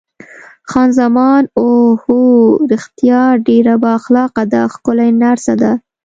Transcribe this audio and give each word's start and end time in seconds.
خان 0.69 0.89
زمان: 0.99 1.43
اوه 1.59 1.91
هو، 2.03 2.21
رښتیا 2.71 3.23
ډېره 3.47 3.73
با 3.83 3.89
اخلاقه 3.99 4.43
ده، 4.51 4.61
ښکلې 4.73 5.09
نرسه 5.21 5.53
ده. 5.61 5.71